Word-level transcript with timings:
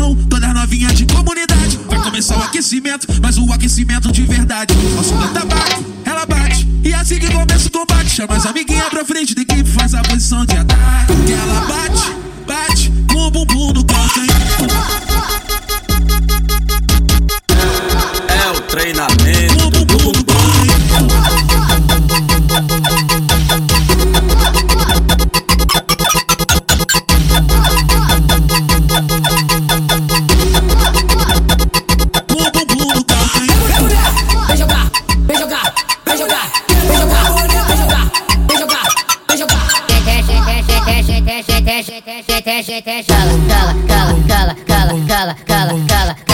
mão, 0.00 0.16
todas 0.28 0.54
novinhas 0.54 0.94
de 0.94 1.04
comunidade. 1.06 1.78
Vai 1.86 2.02
começar 2.02 2.38
o 2.38 2.42
aquecimento, 2.42 3.06
mas 3.22 3.36
o 3.36 3.52
aquecimento 3.52 4.10
de 4.10 4.22
verdade. 4.22 4.74
Nosso 4.96 5.14
canta 5.14 5.44
bate, 5.44 5.86
ela 6.04 6.24
bate, 6.24 6.66
e 6.82 6.94
assim 6.94 7.18
que 7.18 7.30
começa 7.30 7.68
o 7.68 7.70
combate. 7.70 8.08
Chama 8.08 8.36
as 8.36 8.46
amiguinhas 8.46 8.88
pra 8.88 9.04
frente, 9.04 9.34
de 9.34 9.44
quem 9.44 9.64
faz 9.64 9.94
a 9.94 10.02
posição 10.02 10.44
de 10.46 10.56
Vem 45.70 46.29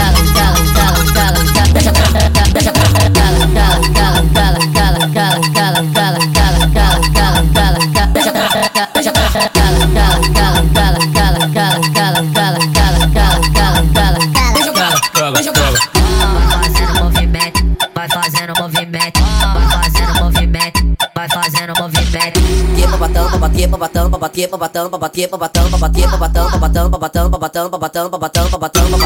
batão, 23.77 24.11
pra 24.11 24.19
bater, 24.19 24.49
pra 24.49 24.59
batão, 24.59 24.89
pra 24.89 24.99
bater, 24.99 25.29
pra 25.29 25.39
batão, 25.39 25.69
pra 25.69 25.79
bater, 25.79 26.09
pra 26.09 26.19
batão, 26.19 26.51
pra 26.51 26.59
bater, 26.59 26.91
pra 26.91 26.99
batão, 26.99 27.31
pra 27.31 27.39
batão, 27.39 27.71
pra 27.71 27.79
batão, 27.79 28.11
pra 28.11 28.99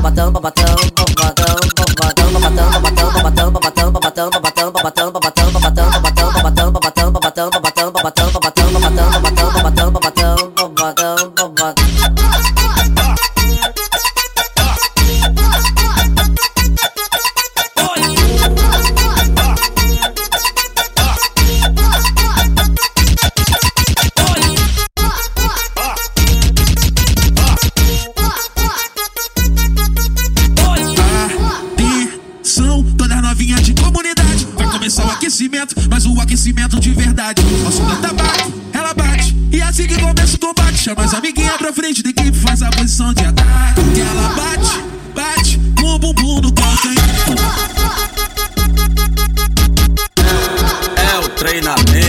batão, 0.00 0.32
pra 0.32 0.87
Começar 34.98 35.14
o 35.14 35.16
aquecimento, 35.16 35.76
mas 35.88 36.06
o 36.06 36.20
aquecimento 36.20 36.80
de 36.80 36.90
verdade. 36.90 37.40
Nosso 37.62 37.80
planta 37.82 38.12
bate, 38.12 38.52
ela 38.72 38.92
bate. 38.92 39.36
E 39.52 39.62
assim 39.62 39.86
que 39.86 39.94
começa 39.94 40.34
o 40.34 40.38
combate, 40.40 40.76
chama 40.76 41.04
as 41.04 41.14
amiguinhas 41.14 41.56
pra 41.56 41.72
frente 41.72 42.00
equipe, 42.00 42.36
faz 42.36 42.62
a 42.64 42.70
posição 42.70 43.14
de 43.14 43.24
ataque. 43.24 43.80
Que 43.94 44.00
ela 44.00 44.28
bate, 44.30 44.82
bate, 45.14 45.60
com 45.80 45.94
o 45.94 45.98
bumbum 46.00 46.40
no 46.40 46.52
calcanhar. 46.52 47.06
É 50.96 51.18
o 51.24 51.28
treinamento. 51.28 52.07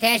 Vem 0.00 0.20